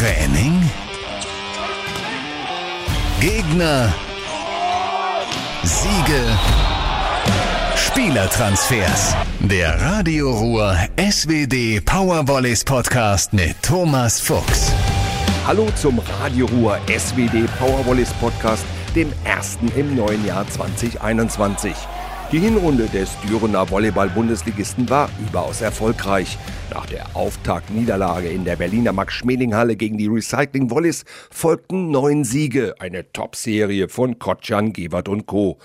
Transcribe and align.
Training? 0.00 0.62
Gegner? 3.20 3.92
Siege? 5.62 6.38
Spielertransfers. 7.76 9.14
Der 9.40 9.78
Radio 9.78 10.30
Ruhr 10.30 10.74
SWD 10.96 11.84
Powervolleys 11.84 12.64
Podcast 12.64 13.34
mit 13.34 13.60
Thomas 13.60 14.18
Fuchs. 14.18 14.72
Hallo 15.46 15.68
zum 15.76 16.00
Radio 16.22 16.46
Ruhr 16.46 16.78
SWD 16.86 17.46
Powervolleys 17.58 18.14
Podcast, 18.14 18.64
dem 18.96 19.12
ersten 19.24 19.68
im 19.76 19.96
neuen 19.96 20.24
Jahr 20.24 20.48
2021. 20.48 21.74
Die 22.32 22.38
Hinrunde 22.38 22.86
des 22.86 23.10
Dürener 23.28 23.68
Volleyball-Bundesligisten 23.68 24.88
war 24.88 25.10
überaus 25.18 25.62
erfolgreich. 25.62 26.38
Nach 26.72 26.86
der 26.86 27.16
Auftaktniederlage 27.16 28.28
in 28.28 28.44
der 28.44 28.54
Berliner 28.54 28.92
Max-Schmeling-Halle 28.92 29.74
gegen 29.74 29.98
die 29.98 30.06
Recycling 30.06 30.70
Volleys 30.70 31.04
folgten 31.28 31.90
neun 31.90 32.22
Siege, 32.22 32.76
eine 32.78 33.12
Top-Serie 33.12 33.88
von 33.88 34.20
Kotschan, 34.20 34.72
Gewert 34.72 35.08
und 35.08 35.26
Co. 35.26 35.58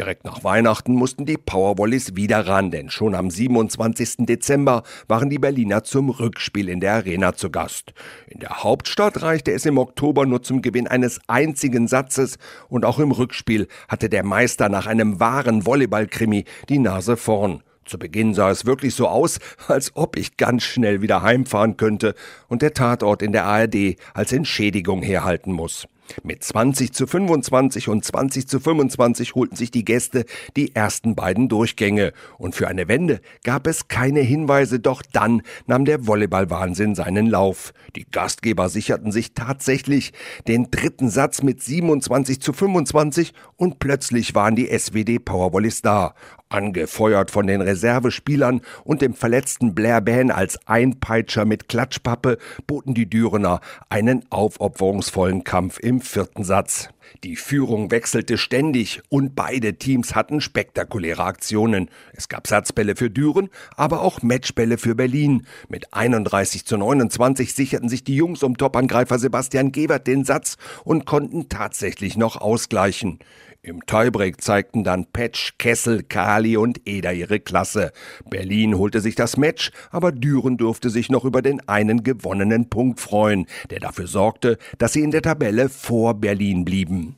Direkt 0.00 0.24
nach 0.24 0.42
Weihnachten 0.44 0.94
mussten 0.94 1.26
die 1.26 1.36
Powervolleys 1.36 2.16
wieder 2.16 2.46
ran, 2.46 2.70
denn 2.70 2.88
schon 2.88 3.14
am 3.14 3.28
27. 3.28 4.24
Dezember 4.24 4.82
waren 5.08 5.28
die 5.28 5.38
Berliner 5.38 5.84
zum 5.84 6.08
Rückspiel 6.08 6.70
in 6.70 6.80
der 6.80 6.94
Arena 6.94 7.34
zu 7.34 7.50
Gast. 7.50 7.92
In 8.26 8.40
der 8.40 8.64
Hauptstadt 8.64 9.20
reichte 9.20 9.52
es 9.52 9.66
im 9.66 9.76
Oktober 9.76 10.24
nur 10.24 10.42
zum 10.42 10.62
Gewinn 10.62 10.88
eines 10.88 11.20
einzigen 11.26 11.86
Satzes 11.86 12.38
und 12.70 12.86
auch 12.86 12.98
im 12.98 13.10
Rückspiel 13.12 13.68
hatte 13.88 14.08
der 14.08 14.24
Meister 14.24 14.70
nach 14.70 14.86
einem 14.86 15.20
wahren 15.20 15.66
Volleyballkrimi 15.66 16.46
die 16.70 16.78
Nase 16.78 17.18
vorn. 17.18 17.62
Zu 17.84 17.98
Beginn 17.98 18.32
sah 18.32 18.50
es 18.50 18.64
wirklich 18.64 18.94
so 18.94 19.06
aus, 19.06 19.38
als 19.68 19.94
ob 19.96 20.16
ich 20.16 20.38
ganz 20.38 20.62
schnell 20.62 21.02
wieder 21.02 21.20
heimfahren 21.20 21.76
könnte 21.76 22.14
und 22.48 22.62
der 22.62 22.72
Tatort 22.72 23.20
in 23.20 23.32
der 23.32 23.44
ARD 23.44 23.96
als 24.14 24.32
Entschädigung 24.32 25.02
herhalten 25.02 25.52
muss. 25.52 25.86
Mit 26.22 26.42
20 26.42 26.92
zu 26.92 27.06
25 27.06 27.88
und 27.88 28.04
20 28.04 28.48
zu 28.48 28.60
25 28.60 29.34
holten 29.34 29.56
sich 29.56 29.70
die 29.70 29.84
Gäste 29.84 30.24
die 30.56 30.74
ersten 30.74 31.14
beiden 31.14 31.48
Durchgänge. 31.48 32.12
Und 32.38 32.54
für 32.54 32.68
eine 32.68 32.88
Wende 32.88 33.20
gab 33.44 33.66
es 33.66 33.88
keine 33.88 34.20
Hinweise, 34.20 34.80
doch 34.80 35.02
dann 35.02 35.42
nahm 35.66 35.84
der 35.84 36.06
Volleyballwahnsinn 36.06 36.94
seinen 36.94 37.26
Lauf. 37.26 37.72
Die 37.96 38.06
Gastgeber 38.10 38.68
sicherten 38.68 39.12
sich 39.12 39.34
tatsächlich 39.34 40.12
den 40.48 40.70
dritten 40.70 41.10
Satz 41.10 41.42
mit 41.42 41.62
27 41.62 42.40
zu 42.40 42.52
25 42.52 43.32
und 43.56 43.78
plötzlich 43.78 44.34
waren 44.34 44.56
die 44.56 44.66
SWD 44.66 45.18
Powervolleys 45.18 45.82
da. 45.82 46.14
Angefeuert 46.50 47.30
von 47.30 47.46
den 47.46 47.60
Reservespielern 47.60 48.60
und 48.84 49.02
dem 49.02 49.14
verletzten 49.14 49.74
Blair 49.74 50.00
Ban 50.00 50.30
als 50.30 50.58
Einpeitscher 50.66 51.44
mit 51.44 51.68
Klatschpappe 51.68 52.38
boten 52.66 52.92
die 52.92 53.08
Dürener 53.08 53.60
einen 53.88 54.24
aufopferungsvollen 54.30 55.44
Kampf 55.44 55.78
im 55.78 56.00
vierten 56.00 56.44
Satz. 56.44 56.90
Die 57.24 57.36
Führung 57.36 57.90
wechselte 57.90 58.38
ständig 58.38 59.02
und 59.08 59.34
beide 59.34 59.74
Teams 59.74 60.14
hatten 60.14 60.40
spektakuläre 60.40 61.24
Aktionen. 61.24 61.90
Es 62.12 62.28
gab 62.28 62.46
Satzbälle 62.46 62.96
für 62.96 63.10
Düren, 63.10 63.48
aber 63.76 64.02
auch 64.02 64.22
Matchbälle 64.22 64.78
für 64.78 64.94
Berlin. 64.94 65.46
Mit 65.68 65.92
31 65.92 66.64
zu 66.64 66.76
29 66.76 67.54
sicherten 67.54 67.88
sich 67.88 68.04
die 68.04 68.16
Jungs 68.16 68.42
um 68.42 68.56
Topangreifer 68.56 69.18
Sebastian 69.18 69.72
Gebert 69.72 70.06
den 70.06 70.24
Satz 70.24 70.56
und 70.84 71.04
konnten 71.04 71.48
tatsächlich 71.48 72.16
noch 72.16 72.40
ausgleichen. 72.40 73.18
Im 73.62 73.84
Tiebreak 73.84 74.40
zeigten 74.40 74.84
dann 74.84 75.04
Petsch, 75.04 75.52
Kessel, 75.58 76.02
Kali 76.02 76.56
und 76.56 76.80
Eder 76.88 77.12
ihre 77.12 77.40
Klasse. 77.40 77.92
Berlin 78.30 78.78
holte 78.78 79.02
sich 79.02 79.16
das 79.16 79.36
Match, 79.36 79.70
aber 79.90 80.12
Düren 80.12 80.56
durfte 80.56 80.88
sich 80.88 81.10
noch 81.10 81.26
über 81.26 81.42
den 81.42 81.68
einen 81.68 82.02
gewonnenen 82.02 82.70
Punkt 82.70 83.00
freuen, 83.00 83.44
der 83.68 83.80
dafür 83.80 84.06
sorgte, 84.06 84.56
dass 84.78 84.94
sie 84.94 85.02
in 85.02 85.10
der 85.10 85.20
Tabelle 85.20 85.68
vor 85.68 86.14
Berlin 86.14 86.64
blieben. 86.64 87.16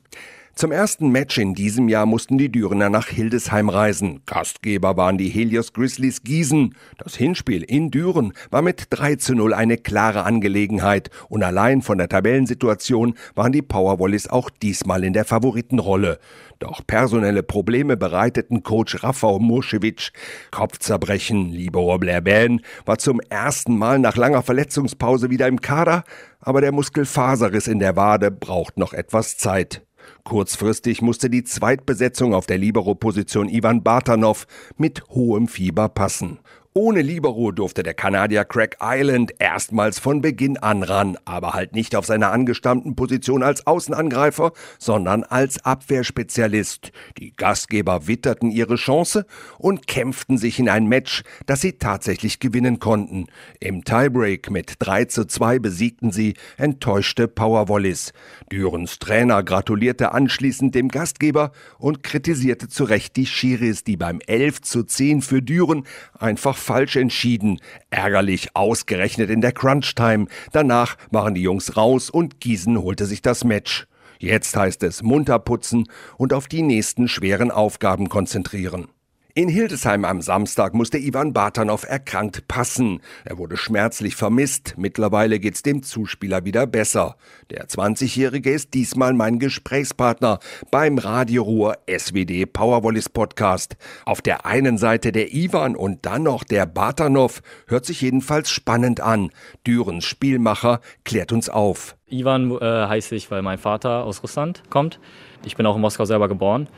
Zum 0.55 0.70
ersten 0.70 1.11
Match 1.11 1.39
in 1.39 1.55
diesem 1.55 1.89
Jahr 1.89 2.05
mussten 2.05 2.36
die 2.36 2.53
Dürener 2.53 2.91
nach 2.91 3.08
Hildesheim 3.08 3.70
reisen. 3.70 4.20
Gastgeber 4.27 4.99
waren 4.99 5.16
die 5.16 5.31
Helios 5.31 5.72
Grizzlies 5.72 6.22
Gießen. 6.25 6.75
Das 6.99 7.16
Hinspiel 7.16 7.62
in 7.62 7.91
Düren 7.91 8.34
war 8.50 8.60
mit 8.60 8.88
3 8.91 9.16
zu 9.16 9.34
0 9.34 9.54
eine 9.54 9.78
klare 9.78 10.25
Angelegenheit 10.25 11.09
und 11.31 11.43
allein 11.43 11.81
von 11.81 11.97
der 11.97 12.10
Tabellensituation 12.10 13.15
waren 13.34 13.53
die 13.53 13.62
Powerwollies 13.62 14.28
auch 14.28 14.50
diesmal 14.50 15.04
in 15.04 15.15
der 15.15 15.25
Favoritenrolle. 15.25 16.19
Doch 16.59 16.87
personelle 16.87 17.43
Probleme 17.43 17.97
bereiteten 17.97 18.62
Coach 18.62 19.03
Rafał 19.03 19.41
Murschewitsch 19.41 20.12
Kopfzerbrechen. 20.50 21.50
Libero 21.50 21.99
Blerben 21.99 22.60
war 22.84 22.99
zum 22.99 23.21
ersten 23.31 23.78
Mal 23.78 23.99
nach 23.99 24.16
langer 24.16 24.43
Verletzungspause 24.43 25.31
wieder 25.31 25.49
im 25.49 25.62
Kader, 25.62 26.05
aber 26.41 26.60
der 26.60 26.72
Muskelfaserriss 26.72 27.66
in 27.66 27.78
der 27.78 27.97
Wade 27.97 28.31
braucht 28.31 28.76
noch 28.76 28.93
etwas 28.93 29.38
Zeit. 29.38 29.82
Kurzfristig 30.24 31.02
musste 31.02 31.30
die 31.30 31.44
Zweitbesetzung 31.44 32.34
auf 32.34 32.46
der 32.46 32.58
Libero-Position 32.58 33.48
Ivan 33.48 33.82
Bartanov 33.82 34.46
mit 34.76 35.02
hohem 35.10 35.48
Fieber 35.48 35.88
passen. 35.88 36.38
Ohne 36.75 37.03
Libero 37.03 37.53
durfte 37.53 37.83
der 37.83 37.93
Kanadier 37.93 38.47
Craig 38.47 38.78
Island 38.81 39.34
erstmals 39.38 39.99
von 39.99 40.22
Beginn 40.22 40.56
an 40.56 40.83
ran, 40.83 41.19
aber 41.27 41.53
halt 41.53 41.75
nicht 41.75 41.94
auf 41.94 42.06
seiner 42.06 42.33
angestammten 42.33 42.97
Position 42.97 43.43
als 43.43 43.66
Außenangreifer, 43.66 44.53
sondern 44.78 45.22
als 45.22 45.62
Abwehrspezialist. 45.66 46.91
Die 47.19 47.37
Gastgeber 47.37 48.06
witterten 48.06 48.50
ihre 48.50 48.77
Chance 48.77 49.27
und 49.59 49.87
kämpften 49.87 50.38
sich 50.38 50.59
in 50.59 50.71
ein 50.71 50.87
Match, 50.87 51.25
das 51.44 51.61
sie 51.61 51.75
tatsächlich 51.75 52.41
gewinnen 52.41 52.78
konnten. 52.78 53.27
Im 53.61 53.84
Tiebreak 53.84 54.50
mit 54.50 54.77
3 54.78 55.05
zu 55.05 55.27
2 55.27 55.59
besiegten 55.59 56.11
sie 56.11 56.32
enttäuschte 56.56 57.28
Powerwollis. 57.28 58.15
Dürens 58.50 58.99
Trainer 58.99 59.43
gratulierte 59.43 60.12
anschließend 60.12 60.75
dem 60.75 60.88
Gastgeber 60.88 61.53
und 61.78 62.03
kritisierte 62.03 62.69
zu 62.69 62.84
Recht 62.84 63.16
die 63.16 63.27
Schiris, 63.27 63.84
die 63.84 63.99
beim 63.99 64.21
11 64.27 64.62
zu 64.62 64.84
10 64.84 65.21
für 65.21 65.43
Düren 65.43 65.84
einfach 66.19 66.62
falsch 66.62 66.97
entschieden. 66.97 67.61
Ärgerlich 67.91 68.55
ausgerechnet 68.55 69.28
in 69.28 69.41
der 69.41 69.53
Crunch-Time. 69.53 70.27
Danach 70.53 70.97
waren 71.11 71.34
die 71.34 71.43
Jungs 71.43 71.77
raus 71.77 72.09
und 72.09 72.41
Gießen 72.41 72.81
holte 72.81 73.06
sich 73.06 73.21
das 73.21 73.45
Match. 73.45 73.87
Jetzt 74.19 74.56
heißt 74.56 74.83
es 74.84 75.03
munter 75.03 75.41
putzen 75.41 75.89
und 76.17 76.33
auf 76.33 76.47
die 76.47 76.62
nächsten 76.62 77.09
schweren 77.09 77.50
Aufgaben 77.50 78.09
konzentrieren. 78.09 78.89
In 79.34 79.48
Hildesheim 79.48 80.04
am 80.04 80.20
Samstag 80.20 80.75
musste 80.75 80.98
Ivan 80.98 81.32
Bartanov 81.32 81.88
erkrankt 81.88 82.48
passen. 82.48 83.00
Er 83.25 83.38
wurde 83.38 83.56
schmerzlich 83.56 84.15
vermisst. 84.15 84.75
Mittlerweile 84.76 85.41
geht's 85.41 85.62
dem 85.62 85.82
Zuspieler 85.82 86.44
wieder 86.44 86.66
besser. 86.66 87.16
Der 87.48 87.66
20-Jährige 87.66 88.50
ist 88.50 88.75
diesmal 88.75 89.15
mein 89.15 89.38
Gesprächspartner 89.38 90.38
beim 90.70 90.98
Radio 90.98 91.44
Ruhr 91.44 91.78
SWD 91.88 92.44
Powervolleys 92.44 93.09
Podcast. 93.09 93.78
Auf 94.04 94.20
der 94.20 94.44
einen 94.44 94.76
Seite 94.76 95.12
der 95.12 95.32
Ivan 95.32 95.76
und 95.76 96.04
dann 96.04 96.25
noch 96.25 96.44
der 96.44 96.66
Bartanov 96.66 97.41
hört 97.66 97.87
sich 97.87 98.03
jedenfalls 98.03 98.50
spannend 98.50 99.00
an. 99.00 99.31
Dürens 99.66 100.04
Spielmacher 100.04 100.82
klärt 101.04 101.32
uns 101.32 101.49
auf. 101.49 101.97
Ivan 102.06 102.50
äh, 102.50 102.87
heiße 102.87 103.14
ich, 103.14 103.31
weil 103.31 103.41
mein 103.41 103.56
Vater 103.56 104.04
aus 104.04 104.22
Russland 104.22 104.62
kommt. 104.69 105.00
Ich 105.43 105.56
bin 105.56 105.64
auch 105.64 105.76
in 105.76 105.81
Moskau 105.81 106.04
selber 106.04 106.28
geboren. 106.28 106.69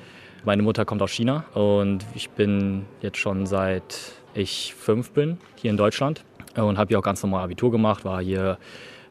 Meine 0.47 0.62
Mutter 0.62 0.84
kommt 0.84 1.00
aus 1.00 1.10
China 1.10 1.44
und 1.55 2.05
ich 2.15 2.28
bin 2.28 2.84
jetzt 3.00 3.16
schon 3.16 3.47
seit 3.47 4.12
ich 4.34 4.75
fünf 4.75 5.12
bin 5.12 5.38
hier 5.56 5.71
in 5.71 5.78
Deutschland 5.78 6.22
und 6.55 6.77
habe 6.77 6.88
hier 6.88 6.99
auch 6.99 7.03
ganz 7.03 7.22
normal 7.22 7.44
Abitur 7.44 7.71
gemacht, 7.71 8.05
war 8.05 8.21
hier 8.21 8.59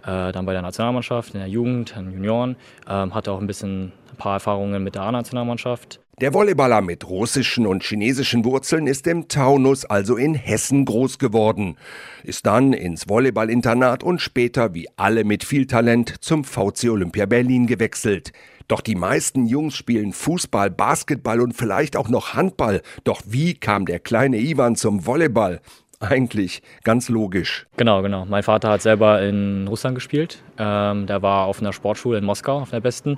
äh, 0.04 0.32
dann 0.32 0.46
bei 0.46 0.54
der 0.54 0.62
Nationalmannschaft, 0.62 1.34
in 1.34 1.40
der 1.40 1.50
Jugend, 1.50 1.96
in 1.98 2.12
Junioren, 2.12 2.56
ähm, 2.88 3.16
hatte 3.16 3.32
auch 3.32 3.42
ein 3.42 3.48
bisschen 3.48 3.94
ein 4.12 4.18
paar 4.18 4.34
Erfahrungen 4.34 4.84
mit 4.84 4.94
der 4.94 5.02
A-Nationalmannschaft. 5.02 6.00
Der 6.22 6.36
Volleyballer 6.36 6.82
mit 6.82 7.10
russischen 7.10 7.66
und 7.66 7.84
chinesischen 7.84 8.46
Wurzeln 8.46 8.86
ist 8.86 9.08
im 9.08 9.28
Taunus, 9.28 9.86
also 9.86 10.16
in 10.16 10.36
Hessen, 10.36 10.86
groß 10.86 11.18
geworden, 11.18 11.78
ist 12.24 12.46
dann 12.46 12.74
ins 12.74 13.10
Volleyballinternat 13.10 14.04
und 14.04 14.22
später, 14.22 14.76
wie 14.76 14.88
alle 14.98 15.24
mit 15.24 15.44
viel 15.44 15.66
Talent, 15.66 16.14
zum 16.22 16.44
VC 16.44 16.90
Olympia 16.92 17.25
Berlin 17.25 17.66
gewechselt. 17.66 18.31
Doch 18.68 18.81
die 18.81 18.95
meisten 18.95 19.45
Jungs 19.45 19.75
spielen 19.75 20.13
Fußball, 20.13 20.69
Basketball 20.69 21.42
und 21.42 21.54
vielleicht 21.54 21.98
auch 21.98 22.10
noch 22.10 22.33
Handball. 22.33 22.81
Doch 23.04 23.21
wie 23.25 23.54
kam 23.54 23.86
der 23.86 24.00
kleine 24.00 24.38
Ivan 24.38 24.75
zum 24.75 25.06
Volleyball? 25.06 25.62
Eigentlich 26.00 26.62
ganz 26.83 27.07
logisch. 27.07 27.65
Genau, 27.77 28.01
genau. 28.01 28.25
Mein 28.25 28.44
Vater 28.44 28.69
hat 28.69 28.81
selber 28.81 29.21
in 29.21 29.68
Russland 29.68 29.95
gespielt. 29.95 30.44
Ähm, 30.57 31.07
der 31.07 31.21
war 31.21 31.45
auf 31.45 31.62
einer 31.62 31.71
Sportschule 31.71 32.18
in 32.18 32.25
Moskau, 32.25 32.60
auf 32.60 32.71
der 32.71 32.81
besten, 32.81 33.18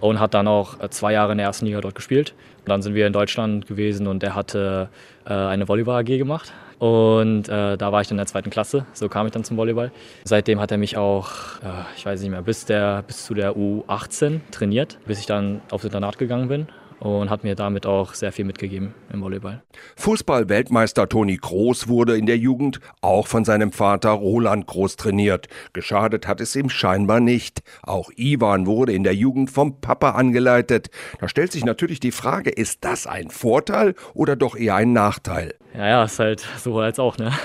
und 0.00 0.18
hat 0.18 0.32
dann 0.32 0.48
auch 0.48 0.78
zwei 0.88 1.12
Jahre 1.12 1.32
in 1.32 1.38
der 1.38 1.48
ersten 1.48 1.66
Liga 1.66 1.80
dort 1.82 1.94
gespielt. 1.94 2.34
Und 2.60 2.70
dann 2.70 2.80
sind 2.80 2.94
wir 2.94 3.06
in 3.06 3.12
Deutschland 3.12 3.66
gewesen 3.66 4.06
und 4.06 4.22
er 4.22 4.34
hatte 4.34 4.88
äh, 5.26 5.32
eine 5.32 5.68
Volleyball 5.68 6.00
AG 6.00 6.16
gemacht. 6.16 6.52
Und 6.82 7.48
äh, 7.48 7.76
da 7.76 7.92
war 7.92 8.00
ich 8.00 8.08
dann 8.08 8.16
in 8.16 8.22
der 8.22 8.26
zweiten 8.26 8.50
Klasse, 8.50 8.86
so 8.92 9.08
kam 9.08 9.26
ich 9.26 9.32
dann 9.32 9.44
zum 9.44 9.56
Volleyball. 9.56 9.92
Seitdem 10.24 10.58
hat 10.58 10.72
er 10.72 10.78
mich 10.78 10.96
auch, 10.96 11.30
äh, 11.62 11.84
ich 11.96 12.04
weiß 12.04 12.20
nicht 12.20 12.30
mehr, 12.30 12.42
bis, 12.42 12.64
der, 12.64 13.04
bis 13.04 13.24
zu 13.24 13.34
der 13.34 13.56
U18 13.56 14.40
trainiert, 14.50 14.98
bis 15.06 15.20
ich 15.20 15.26
dann 15.26 15.60
aufs 15.70 15.84
Internat 15.84 16.18
gegangen 16.18 16.48
bin. 16.48 16.66
Und 17.02 17.30
hat 17.30 17.42
mir 17.42 17.56
damit 17.56 17.84
auch 17.84 18.14
sehr 18.14 18.30
viel 18.30 18.44
mitgegeben 18.44 18.94
im 19.12 19.22
Volleyball. 19.22 19.62
Fußball-Weltmeister 19.96 21.08
Toni 21.08 21.36
Kroos 21.36 21.88
wurde 21.88 22.16
in 22.16 22.26
der 22.26 22.38
Jugend 22.38 22.78
auch 23.00 23.26
von 23.26 23.44
seinem 23.44 23.72
Vater 23.72 24.10
Roland 24.10 24.68
Groß 24.68 24.94
trainiert. 24.94 25.48
Geschadet 25.72 26.28
hat 26.28 26.40
es 26.40 26.54
ihm 26.54 26.70
scheinbar 26.70 27.18
nicht. 27.18 27.62
Auch 27.82 28.10
Ivan 28.16 28.66
wurde 28.66 28.92
in 28.92 29.02
der 29.02 29.16
Jugend 29.16 29.50
vom 29.50 29.80
Papa 29.80 30.10
angeleitet. 30.10 30.90
Da 31.20 31.28
stellt 31.28 31.50
sich 31.50 31.64
natürlich 31.64 31.98
die 31.98 32.12
Frage, 32.12 32.50
ist 32.50 32.84
das 32.84 33.08
ein 33.08 33.30
Vorteil 33.30 33.96
oder 34.14 34.36
doch 34.36 34.54
eher 34.54 34.76
ein 34.76 34.92
Nachteil? 34.92 35.54
Ja, 35.74 35.88
ja, 35.88 36.04
ist 36.04 36.20
halt 36.20 36.46
sowohl 36.58 36.84
als 36.84 37.00
auch. 37.00 37.18
Ne? 37.18 37.32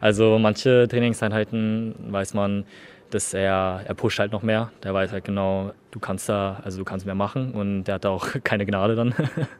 Also 0.00 0.38
manche 0.38 0.86
Trainingseinheiten 0.88 1.94
weiß 2.10 2.34
man, 2.34 2.64
dass 3.10 3.34
er, 3.34 3.82
er 3.84 3.94
pusht 3.94 4.18
halt 4.18 4.32
noch 4.32 4.42
mehr. 4.42 4.70
Der 4.84 4.94
weiß 4.94 5.12
halt 5.12 5.24
genau, 5.24 5.72
du 5.90 6.00
kannst 6.00 6.28
da, 6.28 6.60
also 6.64 6.78
du 6.78 6.84
kannst 6.84 7.06
mehr 7.06 7.14
machen 7.14 7.52
und 7.52 7.84
der 7.84 7.96
hat 7.96 8.04
da 8.04 8.10
auch 8.10 8.26
keine 8.44 8.66
Gnade 8.66 8.94
dann. 8.94 9.14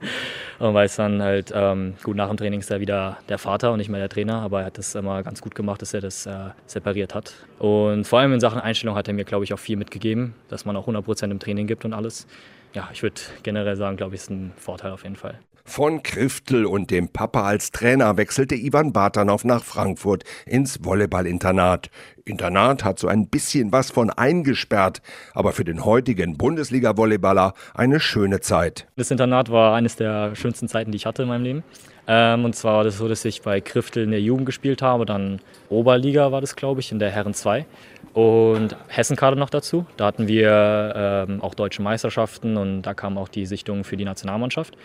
und 0.58 0.74
weiß 0.74 0.96
dann 0.96 1.22
halt, 1.22 1.52
ähm, 1.54 1.94
gut, 2.02 2.16
nach 2.16 2.28
dem 2.28 2.36
Training 2.36 2.60
ist 2.60 2.70
er 2.70 2.80
wieder 2.80 3.18
der 3.28 3.38
Vater 3.38 3.72
und 3.72 3.78
nicht 3.78 3.88
mehr 3.88 4.00
der 4.00 4.08
Trainer, 4.08 4.40
aber 4.40 4.60
er 4.60 4.66
hat 4.66 4.78
das 4.78 4.94
immer 4.94 5.22
ganz 5.22 5.40
gut 5.40 5.54
gemacht, 5.54 5.82
dass 5.82 5.94
er 5.94 6.00
das 6.00 6.26
äh, 6.26 6.50
separiert 6.66 7.14
hat. 7.14 7.34
Und 7.58 8.04
vor 8.06 8.18
allem 8.18 8.32
in 8.32 8.40
Sachen 8.40 8.60
Einstellung 8.60 8.96
hat 8.96 9.08
er 9.08 9.14
mir, 9.14 9.24
glaube 9.24 9.44
ich, 9.44 9.54
auch 9.54 9.58
viel 9.58 9.76
mitgegeben, 9.76 10.34
dass 10.48 10.64
man 10.64 10.76
auch 10.76 10.88
100% 10.88 11.30
im 11.30 11.38
Training 11.38 11.66
gibt 11.66 11.84
und 11.84 11.92
alles. 11.92 12.26
Ja, 12.74 12.88
ich 12.92 13.02
würde 13.02 13.20
generell 13.42 13.76
sagen, 13.76 13.96
glaube 13.96 14.14
ich, 14.14 14.20
ist 14.20 14.30
ein 14.30 14.52
Vorteil 14.56 14.92
auf 14.92 15.04
jeden 15.04 15.16
Fall. 15.16 15.38
Von 15.68 16.02
Kriftel 16.02 16.64
und 16.64 16.90
dem 16.90 17.10
Papa 17.10 17.42
als 17.42 17.70
Trainer 17.72 18.16
wechselte 18.16 18.54
Ivan 18.54 18.94
Bartanov 18.94 19.44
nach 19.44 19.62
Frankfurt 19.62 20.24
ins 20.46 20.82
Volleyballinternat. 20.82 21.90
Internat 22.24 22.84
hat 22.84 22.98
so 22.98 23.06
ein 23.06 23.28
bisschen 23.28 23.70
was 23.70 23.90
von 23.90 24.08
eingesperrt, 24.08 25.02
aber 25.34 25.52
für 25.52 25.64
den 25.64 25.84
heutigen 25.84 26.17
Bundesliga-Volleyballer 26.26 27.54
eine 27.74 28.00
schöne 28.00 28.40
Zeit. 28.40 28.86
Das 28.96 29.10
Internat 29.10 29.50
war 29.50 29.74
eines 29.74 29.96
der 29.96 30.34
schönsten 30.34 30.68
Zeiten, 30.68 30.90
die 30.90 30.96
ich 30.96 31.06
hatte 31.06 31.22
in 31.22 31.28
meinem 31.28 31.44
Leben. 31.44 31.64
Ähm, 32.06 32.44
und 32.44 32.56
zwar 32.56 32.78
war 32.78 32.84
das 32.84 32.98
so, 32.98 33.06
dass 33.06 33.24
ich 33.24 33.42
bei 33.42 33.60
Kriftel 33.60 34.04
in 34.04 34.10
der 34.10 34.20
Jugend 34.20 34.46
gespielt 34.46 34.80
habe, 34.82 35.04
dann 35.04 35.40
Oberliga 35.68 36.32
war 36.32 36.40
das, 36.40 36.56
glaube 36.56 36.80
ich, 36.80 36.90
in 36.90 36.98
der 36.98 37.10
Herren 37.10 37.34
2 37.34 37.66
und 38.14 38.76
Hessenkader 38.88 39.36
noch 39.36 39.50
dazu. 39.50 39.86
Da 39.98 40.06
hatten 40.06 40.26
wir 40.26 40.92
ähm, 40.96 41.42
auch 41.42 41.54
deutsche 41.54 41.82
Meisterschaften 41.82 42.56
und 42.56 42.82
da 42.82 42.94
kam 42.94 43.18
auch 43.18 43.28
die 43.28 43.46
Sichtung 43.46 43.84
für 43.84 43.96
die 43.96 44.06
Nationalmannschaft. 44.06 44.76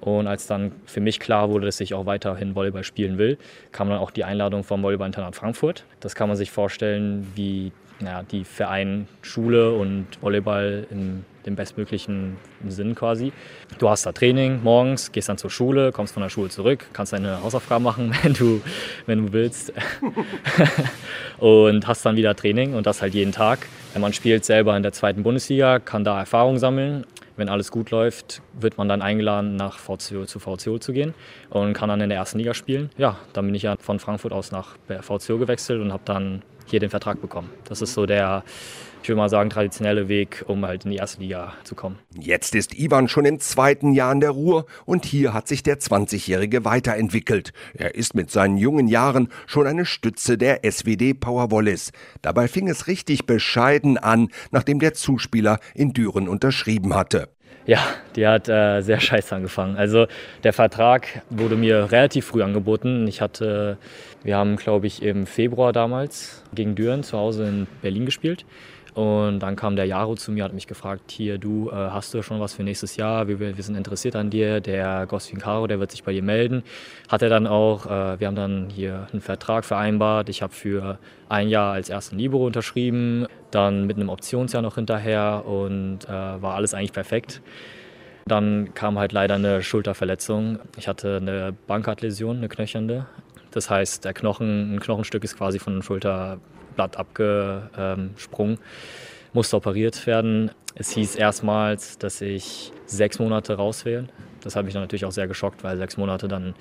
Und 0.00 0.26
als 0.26 0.46
dann 0.46 0.72
für 0.86 1.00
mich 1.00 1.20
klar 1.20 1.50
wurde, 1.50 1.66
dass 1.66 1.78
ich 1.80 1.92
auch 1.92 2.06
weiterhin 2.06 2.54
Volleyball 2.54 2.84
spielen 2.84 3.18
will, 3.18 3.36
kam 3.72 3.90
dann 3.90 3.98
auch 3.98 4.10
die 4.10 4.24
Einladung 4.24 4.64
vom 4.64 4.82
Volleyballinternat 4.82 5.36
Frankfurt. 5.36 5.84
Das 6.00 6.14
kann 6.14 6.28
man 6.28 6.38
sich 6.38 6.50
vorstellen, 6.50 7.30
wie 7.34 7.72
ja, 8.04 8.22
die 8.22 8.44
Verein 8.44 9.08
Schule 9.22 9.72
und 9.72 10.06
Volleyball 10.20 10.86
in 10.90 11.24
dem 11.46 11.56
bestmöglichen 11.56 12.36
Sinn 12.68 12.94
quasi. 12.94 13.32
Du 13.78 13.88
hast 13.88 14.04
da 14.04 14.12
Training 14.12 14.62
morgens, 14.62 15.10
gehst 15.10 15.28
dann 15.28 15.38
zur 15.38 15.50
Schule, 15.50 15.90
kommst 15.92 16.12
von 16.12 16.22
der 16.22 16.30
Schule 16.30 16.50
zurück, 16.50 16.86
kannst 16.92 17.12
deine 17.12 17.42
Hausaufgaben 17.42 17.84
machen, 17.84 18.14
wenn 18.22 18.34
du, 18.34 18.60
wenn 19.06 19.26
du 19.26 19.32
willst. 19.32 19.72
und 21.38 21.86
hast 21.86 22.04
dann 22.04 22.16
wieder 22.16 22.34
Training 22.36 22.74
und 22.74 22.86
das 22.86 23.00
halt 23.00 23.14
jeden 23.14 23.32
Tag. 23.32 23.66
Man 23.98 24.12
spielt 24.12 24.44
selber 24.44 24.76
in 24.76 24.82
der 24.82 24.92
zweiten 24.92 25.22
Bundesliga, 25.22 25.78
kann 25.78 26.04
da 26.04 26.18
Erfahrung 26.18 26.58
sammeln 26.58 27.04
wenn 27.40 27.48
alles 27.48 27.70
gut 27.70 27.90
läuft, 27.90 28.42
wird 28.52 28.76
man 28.76 28.86
dann 28.88 29.00
eingeladen, 29.00 29.56
nach 29.56 29.78
VCO 29.78 30.26
zu 30.26 30.38
VCO 30.38 30.78
zu 30.78 30.92
gehen 30.92 31.14
und 31.48 31.72
kann 31.72 31.88
dann 31.88 32.00
in 32.02 32.10
der 32.10 32.18
ersten 32.18 32.38
Liga 32.38 32.52
spielen. 32.52 32.90
Ja, 32.98 33.16
dann 33.32 33.46
bin 33.46 33.54
ich 33.54 33.62
ja 33.62 33.76
von 33.80 33.98
Frankfurt 33.98 34.32
aus 34.32 34.52
nach 34.52 34.76
VCO 34.86 35.38
gewechselt 35.38 35.80
und 35.80 35.90
habe 35.90 36.02
dann 36.04 36.42
hier 36.70 36.80
den 36.80 36.90
Vertrag 36.90 37.20
bekommen. 37.20 37.50
Das 37.64 37.82
ist 37.82 37.94
so 37.94 38.06
der 38.06 38.44
ich 39.02 39.08
würde 39.08 39.16
mal 39.16 39.28
sagen, 39.28 39.48
traditionelle 39.48 40.08
Weg, 40.08 40.44
um 40.46 40.66
halt 40.66 40.84
in 40.84 40.90
die 40.90 40.98
erste 40.98 41.20
Liga 41.20 41.54
zu 41.64 41.74
kommen. 41.74 41.98
Jetzt 42.18 42.54
ist 42.54 42.78
Ivan 42.78 43.08
schon 43.08 43.24
im 43.24 43.40
zweiten 43.40 43.92
Jahr 43.92 44.12
in 44.12 44.20
der 44.20 44.30
Ruhr 44.30 44.66
und 44.84 45.06
hier 45.06 45.32
hat 45.32 45.48
sich 45.48 45.62
der 45.62 45.78
20-Jährige 45.78 46.64
weiterentwickelt. 46.64 47.52
Er 47.74 47.94
ist 47.94 48.14
mit 48.14 48.30
seinen 48.30 48.58
jungen 48.58 48.88
Jahren 48.88 49.28
schon 49.46 49.66
eine 49.66 49.86
Stütze 49.86 50.36
der 50.36 50.60
SWD 50.70 51.14
Powerwallis. 51.18 51.92
Dabei 52.20 52.46
fing 52.46 52.68
es 52.68 52.86
richtig 52.86 53.24
bescheiden 53.24 53.96
an, 53.96 54.28
nachdem 54.50 54.80
der 54.80 54.92
Zuspieler 54.92 55.60
in 55.74 55.92
Düren 55.92 56.28
unterschrieben 56.28 56.94
hatte. 56.94 57.28
Ja, 57.66 57.78
die 58.16 58.26
hat 58.26 58.48
äh, 58.48 58.80
sehr 58.80 59.00
scheiße 59.00 59.34
angefangen. 59.34 59.76
Also 59.76 60.06
der 60.42 60.52
Vertrag 60.52 61.22
wurde 61.30 61.56
mir 61.56 61.92
relativ 61.92 62.26
früh 62.26 62.42
angeboten. 62.42 63.06
Ich 63.06 63.20
hatte, 63.20 63.78
wir 64.24 64.36
haben 64.36 64.56
glaube 64.56 64.86
ich 64.86 65.02
im 65.02 65.26
Februar 65.26 65.72
damals 65.72 66.42
gegen 66.54 66.74
Düren 66.74 67.02
zu 67.02 67.18
Hause 67.18 67.44
in 67.44 67.66
Berlin 67.82 68.06
gespielt. 68.06 68.44
Und 68.94 69.40
dann 69.40 69.56
kam 69.56 69.76
der 69.76 69.84
Jaro 69.84 70.14
zu 70.14 70.32
mir, 70.32 70.44
hat 70.44 70.52
mich 70.52 70.66
gefragt, 70.66 71.10
hier, 71.10 71.38
du, 71.38 71.70
äh, 71.70 71.74
hast 71.74 72.12
du 72.12 72.22
schon 72.22 72.40
was 72.40 72.54
für 72.54 72.62
nächstes 72.62 72.96
Jahr? 72.96 73.28
Wir, 73.28 73.38
wir 73.38 73.62
sind 73.62 73.76
interessiert 73.76 74.16
an 74.16 74.30
dir. 74.30 74.60
Der 74.60 75.06
Goswin 75.06 75.38
Caro, 75.38 75.66
der 75.66 75.78
wird 75.78 75.90
sich 75.90 76.02
bei 76.02 76.12
dir 76.12 76.22
melden. 76.22 76.62
Hat 77.08 77.22
er 77.22 77.28
dann 77.28 77.46
auch, 77.46 77.86
äh, 77.86 78.20
wir 78.20 78.26
haben 78.26 78.36
dann 78.36 78.68
hier 78.70 79.06
einen 79.12 79.20
Vertrag 79.20 79.64
vereinbart. 79.64 80.28
Ich 80.28 80.42
habe 80.42 80.52
für 80.52 80.98
ein 81.28 81.48
Jahr 81.48 81.72
als 81.72 81.88
ersten 81.88 82.18
Libero 82.18 82.46
unterschrieben, 82.46 83.26
dann 83.50 83.86
mit 83.86 83.96
einem 83.96 84.08
Optionsjahr 84.08 84.62
noch 84.62 84.74
hinterher 84.74 85.44
und 85.46 86.04
äh, 86.04 86.08
war 86.08 86.54
alles 86.54 86.74
eigentlich 86.74 86.92
perfekt. 86.92 87.40
Dann 88.26 88.74
kam 88.74 88.98
halt 88.98 89.12
leider 89.12 89.36
eine 89.36 89.62
Schulterverletzung. 89.62 90.58
Ich 90.76 90.88
hatte 90.88 91.18
eine 91.20 91.54
Bankadläsion, 91.66 92.38
eine 92.38 92.48
knöchernde. 92.48 93.06
Das 93.50 93.70
heißt, 93.70 94.04
der 94.04 94.14
Knochen, 94.14 94.74
ein 94.74 94.80
Knochenstück 94.80 95.24
ist 95.24 95.36
quasi 95.36 95.58
von 95.58 95.76
der 95.76 95.82
Schulter 95.82 96.38
Blatt 96.74 96.96
abgesprungen, 96.96 98.58
musste 99.32 99.56
operiert 99.56 100.06
werden. 100.06 100.50
Es 100.74 100.90
hieß 100.90 101.16
erstmals, 101.16 101.98
dass 101.98 102.20
ich 102.20 102.72
sechs 102.86 103.18
Monate 103.18 103.54
raus 103.54 103.84
wäre. 103.84 104.08
Das 104.42 104.56
hat 104.56 104.64
mich 104.64 104.72
dann 104.72 104.82
natürlich 104.82 105.04
auch 105.04 105.12
sehr 105.12 105.28
geschockt, 105.28 105.64
weil 105.64 105.76
sechs 105.76 105.96
Monate 105.96 106.28
dann, 106.28 106.54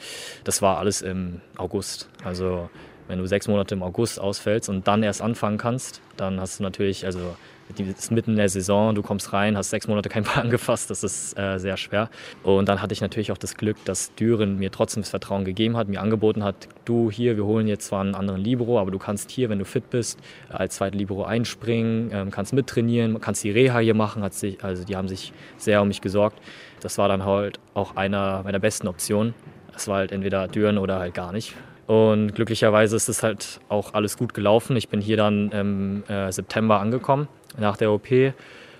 das 0.44 0.62
war 0.62 0.78
alles 0.78 1.02
im 1.02 1.42
August. 1.58 2.10
Also 2.24 2.70
wenn 3.10 3.20
du 3.20 3.26
sechs 3.26 3.48
Monate 3.48 3.76
im 3.76 3.84
August 3.84 4.22
ausfällst 4.22 4.70
und 4.70 4.88
dann 4.88 5.04
erst 5.04 5.22
anfangen 5.22 5.58
kannst, 5.58 6.00
dann 6.16 6.40
hast 6.40 6.60
du 6.60 6.64
natürlich, 6.64 7.06
also 7.06 7.36
die 7.78 7.84
ist 7.84 8.12
mitten 8.12 8.32
in 8.32 8.38
der 8.38 8.50
Saison, 8.50 8.96
du 8.96 9.02
kommst 9.02 9.34
rein, 9.34 9.58
hast 9.58 9.72
sechs 9.72 9.88
Monate 9.88 10.10
kein 10.10 10.24
Ball 10.26 10.44
angefasst, 10.44 10.90
das 10.90 11.04
ist 11.04 11.38
äh, 11.38 11.58
sehr 11.58 11.76
schwer. 11.78 12.10
Und 12.44 12.70
dann 12.70 12.82
hatte 12.82 12.94
ich 12.94 13.02
natürlich 13.02 13.32
auch 13.32 13.38
das 13.38 13.56
Glück, 13.56 13.78
dass 13.86 14.14
Düren 14.16 14.58
mir 14.58 14.72
trotzdem 14.72 15.04
das 15.04 15.10
Vertrauen 15.10 15.44
gegeben 15.44 15.76
hat, 15.76 15.88
mir 15.88 16.02
angeboten 16.02 16.44
hat, 16.44 16.68
du 16.86 17.12
hier, 17.12 17.36
wir 17.36 17.46
holen 17.46 17.68
jetzt 17.68 17.88
zwar 17.88 18.02
einen 18.02 18.16
anderen 18.16 18.42
Libero, 18.42 18.80
aber 18.80 18.92
du 18.92 19.00
kannst 19.00 19.32
hier, 19.32 19.50
wenn 19.50 19.60
du 19.60 19.66
fit 19.66 19.90
bist, 19.90 20.20
als 20.50 20.76
zweiter 20.76 20.98
Libero 20.98 21.24
einspringen, 21.24 22.12
ähm, 22.14 22.32
kannst 22.32 22.54
mittrainieren, 22.54 23.20
kannst 23.22 23.44
die 23.44 23.52
Reha 23.52 23.80
hier 23.80 23.96
machen, 23.96 24.24
hat 24.24 24.34
sich, 24.34 24.64
also 24.64 24.84
die 24.84 24.96
haben 24.96 25.08
sich 25.08 25.34
sehr 25.58 25.82
um 25.82 25.88
mich 25.88 26.02
gesorgt. 26.02 26.40
Das 26.82 26.98
war 26.98 27.08
dann 27.08 27.26
halt 27.26 27.60
auch 27.74 27.96
einer 27.96 28.44
meiner 28.44 28.60
besten 28.60 28.88
Optionen. 28.88 29.34
Es 29.76 29.88
war 29.88 29.98
halt 29.98 30.12
entweder 30.12 30.48
Düren 30.48 30.78
oder 30.78 31.00
halt 31.00 31.14
gar 31.14 31.32
nicht. 31.32 31.56
Und 31.90 32.36
glücklicherweise 32.36 32.96
ist 32.96 33.10
es 33.10 33.24
halt 33.24 33.60
auch 33.68 33.96
alles 33.96 34.16
gut 34.16 34.36
gelaufen. 34.36 34.76
Ich 34.76 34.90
bin 34.90 35.02
hier 35.02 35.18
dann 35.18 35.50
im 35.50 36.04
äh, 36.08 36.32
September 36.32 36.80
angekommen 36.80 37.28
nach 37.58 37.78
der 37.78 37.92
OP. 37.92 38.10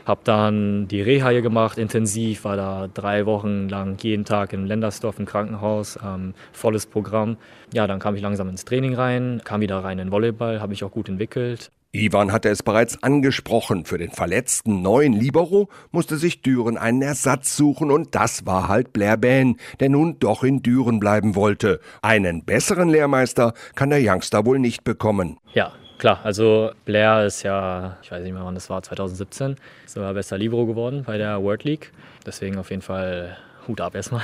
Habe 0.06 0.22
dann 0.24 0.88
die 0.88 1.02
Reha 1.02 1.30
hier 1.30 1.42
gemacht, 1.42 1.80
intensiv, 1.80 2.44
war 2.44 2.56
da 2.56 2.88
drei 2.88 3.26
Wochen 3.26 3.68
lang 3.68 3.98
jeden 4.00 4.26
Tag 4.26 4.54
in 4.54 4.68
Lendersdorf 4.68 5.18
im 5.18 5.26
Krankenhaus, 5.26 5.98
ähm, 6.06 6.36
volles 6.52 6.86
Programm. 6.86 7.38
Ja, 7.74 7.88
dann 7.88 7.98
kam 7.98 8.14
ich 8.14 8.22
langsam 8.22 8.48
ins 8.48 8.64
Training 8.64 8.94
rein, 8.94 9.42
kam 9.44 9.62
wieder 9.62 9.84
rein 9.84 9.98
in 9.98 10.12
Volleyball, 10.12 10.60
habe 10.62 10.70
mich 10.70 10.84
auch 10.84 10.92
gut 10.92 11.10
entwickelt. 11.10 11.72
Ivan 11.92 12.32
hatte 12.32 12.50
es 12.50 12.62
bereits 12.62 13.02
angesprochen. 13.02 13.84
Für 13.84 13.98
den 13.98 14.12
verletzten 14.12 14.84
neuen 14.84 15.14
Libero 15.14 15.70
musste 15.90 16.18
sich 16.18 16.44
Düren 16.44 16.78
einen 16.78 17.02
Ersatz 17.02 17.58
suchen 17.58 17.90
und 17.90 18.14
das 18.14 18.46
war 18.46 18.68
halt 18.68 18.94
Blair 18.94 19.18
Bain, 19.18 19.58
der 19.80 19.90
nun 19.90 20.20
doch 20.20 20.44
in 20.44 20.62
Düren 20.62 21.00
bleiben 21.00 21.36
wollte. 21.36 21.80
Einen 22.04 22.46
besseren 22.46 22.90
Lehrmeister 22.90 23.54
kann 23.74 23.90
der 23.90 24.02
Youngster 24.04 24.46
wohl 24.46 24.60
nicht 24.60 24.84
bekommen. 24.84 25.38
Ja, 25.54 25.74
Klar, 25.98 26.22
also 26.24 26.72
Blair 26.86 27.26
ist 27.26 27.44
ja, 27.44 27.98
ich 28.02 28.10
weiß 28.10 28.24
nicht 28.24 28.32
mehr 28.32 28.46
wann 28.46 28.56
das 28.56 28.70
war, 28.70 28.82
2017, 28.82 29.58
sogar 29.86 30.14
bester 30.14 30.38
Libro 30.38 30.66
geworden 30.66 31.04
bei 31.06 31.18
der 31.18 31.44
World 31.44 31.66
League. 31.66 31.92
Deswegen 32.26 32.58
auf 32.58 32.70
jeden 32.70 32.82
Fall 32.82 33.36
Hut 33.68 33.82
ab 33.82 33.96
erstmal. 33.96 34.24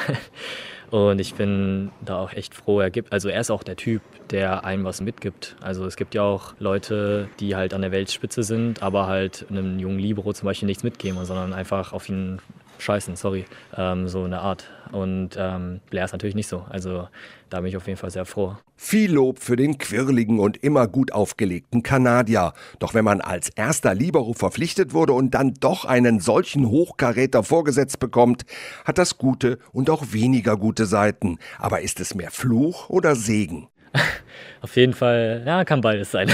Und 0.91 1.19
ich 1.19 1.35
bin 1.35 1.91
da 2.03 2.19
auch 2.19 2.33
echt 2.33 2.53
froh. 2.53 2.79
Er 2.79 2.91
gibt, 2.91 3.11
also 3.11 3.29
er 3.29 3.41
ist 3.41 3.51
auch 3.51 3.63
der 3.63 3.75
Typ, 3.75 4.01
der 4.29 4.65
einem 4.65 4.83
was 4.85 5.01
mitgibt. 5.01 5.55
Also 5.61 5.85
es 5.85 5.95
gibt 5.95 6.15
ja 6.15 6.21
auch 6.21 6.53
Leute, 6.59 7.29
die 7.39 7.55
halt 7.55 7.73
an 7.73 7.81
der 7.81 7.91
Weltspitze 7.91 8.43
sind, 8.43 8.81
aber 8.81 9.07
halt 9.07 9.45
einem 9.49 9.79
jungen 9.79 9.99
Libro 9.99 10.33
zum 10.33 10.45
Beispiel 10.45 10.67
nichts 10.67 10.83
mitgeben, 10.83 11.23
sondern 11.25 11.53
einfach 11.53 11.93
auf 11.93 12.07
ihn 12.09 12.39
scheißen, 12.79 13.15
sorry, 13.15 13.45
ähm, 13.75 14.07
so 14.07 14.23
eine 14.23 14.39
Art. 14.39 14.69
Und 14.91 15.31
ähm, 15.37 15.81
Blair 15.89 16.05
ist 16.05 16.11
natürlich 16.11 16.35
nicht 16.35 16.47
so. 16.47 16.65
Also 16.69 17.07
da 17.49 17.59
bin 17.59 17.69
ich 17.69 17.77
auf 17.77 17.87
jeden 17.87 17.97
Fall 17.97 18.11
sehr 18.11 18.25
froh. 18.25 18.55
Viel 18.75 19.13
Lob 19.13 19.39
für 19.39 19.55
den 19.55 19.77
quirligen 19.77 20.39
und 20.39 20.57
immer 20.63 20.87
gut 20.87 21.11
aufgelegten 21.11 21.83
Kanadier. 21.83 22.53
Doch 22.79 22.93
wenn 22.93 23.05
man 23.05 23.21
als 23.21 23.49
erster 23.49 23.95
Libero 23.95 24.33
verpflichtet 24.33 24.93
wurde 24.93 25.13
und 25.13 25.31
dann 25.33 25.53
doch 25.59 25.85
einen 25.85 26.19
solchen 26.19 26.67
Hochkaräter 26.67 27.43
vorgesetzt 27.43 27.99
bekommt, 27.99 28.45
hat 28.83 28.97
das 28.97 29.17
gute 29.17 29.59
und 29.71 29.89
auch 29.89 30.11
weniger 30.11 30.57
gute 30.57 30.85
Seiten. 30.85 31.37
Aber 31.57 31.81
ist 31.81 31.99
es 31.99 32.15
mehr 32.15 32.31
Fluch 32.31 32.89
oder 32.89 33.15
Segen? 33.15 33.67
auf 34.61 34.75
jeden 34.75 34.93
Fall, 34.93 35.43
ja, 35.45 35.65
kann 35.65 35.81
beides 35.81 36.11
sein. 36.11 36.29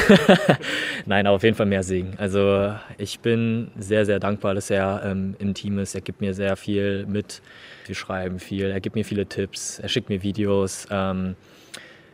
Nein, 1.05 1.27
aber 1.27 1.35
auf 1.35 1.43
jeden 1.43 1.55
Fall 1.55 1.65
mehr 1.65 1.83
Segen. 1.83 2.13
Also 2.17 2.73
ich 2.97 3.19
bin 3.19 3.71
sehr, 3.77 4.05
sehr 4.05 4.19
dankbar, 4.19 4.53
dass 4.53 4.69
er 4.69 5.01
ähm, 5.05 5.35
im 5.39 5.53
Team 5.53 5.79
ist. 5.79 5.95
Er 5.95 6.01
gibt 6.01 6.21
mir 6.21 6.33
sehr 6.33 6.55
viel 6.55 7.05
mit. 7.07 7.41
Wir 7.85 7.95
schreiben 7.95 8.39
viel, 8.39 8.67
er 8.67 8.79
gibt 8.79 8.95
mir 8.95 9.03
viele 9.03 9.25
Tipps, 9.25 9.79
er 9.79 9.89
schickt 9.89 10.09
mir 10.09 10.23
Videos. 10.23 10.87
Ähm, 10.91 11.35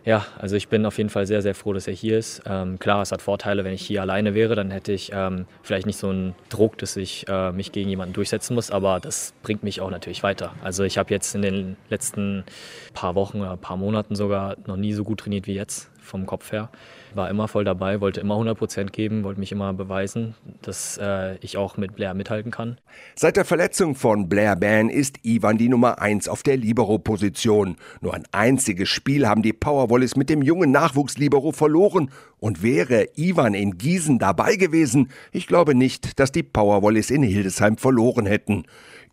ja, 0.08 0.26
also 0.38 0.56
ich 0.56 0.70
bin 0.70 0.86
auf 0.86 0.98
jeden 0.98 1.10
Fall 1.10 1.28
sehr, 1.28 1.42
sehr 1.42 1.54
froh, 1.54 1.74
dass 1.74 1.86
er 1.86 1.94
hier 1.94 2.18
ist. 2.18 2.42
Ähm, 2.46 2.80
klar, 2.80 3.02
es 3.02 3.12
hat 3.12 3.22
Vorteile, 3.22 3.66
wenn 3.66 3.74
ich 3.74 3.86
hier 3.86 4.02
alleine 4.02 4.34
wäre, 4.34 4.56
dann 4.56 4.72
hätte 4.72 4.94
ich 4.94 5.12
ähm, 5.14 5.46
vielleicht 5.64 5.86
nicht 5.86 5.98
so 5.98 6.08
einen 6.08 6.34
Druck, 6.48 6.78
dass 6.78 6.96
ich 6.96 7.28
äh, 7.28 7.52
mich 7.52 7.74
gegen 7.74 7.90
jemanden 7.90 8.14
durchsetzen 8.14 8.56
muss, 8.56 8.72
aber 8.72 9.02
das 9.02 9.34
bringt 9.44 9.64
mich 9.64 9.82
auch 9.82 9.92
natürlich 9.92 10.24
weiter. 10.24 10.54
Also 10.64 10.86
ich 10.86 10.98
habe 10.98 11.14
jetzt 11.14 11.36
in 11.36 11.42
den 11.42 11.76
letzten 11.90 12.46
paar 12.94 13.16
Wochen 13.16 13.42
oder 13.42 13.58
paar 13.58 13.76
Monaten 13.76 14.16
sogar 14.16 14.56
noch 14.66 14.78
nie 14.78 14.94
so 14.94 15.04
gut 15.04 15.20
trainiert 15.20 15.46
wie 15.46 15.56
jetzt 15.56 15.90
vom 16.08 16.26
Kopf 16.26 16.52
her. 16.52 16.70
War 17.14 17.30
immer 17.30 17.48
voll 17.48 17.64
dabei, 17.64 18.02
wollte 18.02 18.20
immer 18.20 18.36
100 18.36 18.58
Prozent 18.58 18.94
geben, 18.94 19.24
wollte 19.24 19.40
mich 19.40 19.52
immer 19.52 19.74
beweisen, 19.74 20.36
dass 20.62 20.98
äh, 20.98 21.38
ich 21.42 21.58
auch 21.58 21.78
mit 21.78 21.96
Blair 21.96 22.14
mithalten 22.14 22.52
kann. 22.52 22.80
Seit 23.16 23.38
der 23.38 23.46
Verletzung 23.46 23.96
von 23.96 24.30
Blair 24.30 24.56
Ban 24.56 24.90
ist 24.90 25.24
Ivan 25.24 25.58
die 25.58 25.70
Nummer 25.70 26.02
1 26.02 26.28
auf 26.28 26.44
der 26.44 26.58
Libero-Position. 26.58 27.78
Nur 28.02 28.14
ein 28.14 28.24
einziges 28.32 28.90
Spiel 28.90 29.28
haben 29.28 29.42
die 29.42 29.54
Powerwallis 29.54 30.16
mit 30.16 30.30
dem 30.30 30.42
jungen 30.42 30.72
Nachwuchs-Libero 30.72 31.52
verloren. 31.52 32.12
Und 32.40 32.62
wäre 32.62 33.08
Ivan 33.16 33.56
in 33.56 33.78
Gießen 33.80 34.20
dabei 34.20 34.58
gewesen, 34.58 35.10
ich 35.32 35.48
glaube 35.48 35.74
nicht, 35.74 36.20
dass 36.20 36.32
die 36.32 36.44
Powerwallis 36.44 37.10
in 37.10 37.24
Hildesheim 37.24 37.78
verloren 37.78 38.28
hätten. 38.28 38.66